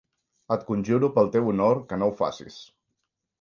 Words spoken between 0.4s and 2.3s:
Et conjuro pel teu honor que no ho